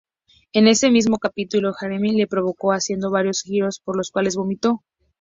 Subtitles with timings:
[0.53, 4.83] En ese mismo capítulo Jeremy lo probó haciendo varios giros por los cuales vomitó.